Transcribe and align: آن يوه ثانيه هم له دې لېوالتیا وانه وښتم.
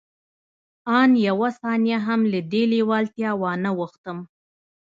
آن 1.03 1.09
يوه 1.25 1.49
ثانيه 1.59 1.97
هم 2.07 2.21
له 2.31 2.39
دې 2.51 2.63
لېوالتیا 2.71 3.31
وانه 3.41 3.71
وښتم. 3.79 4.17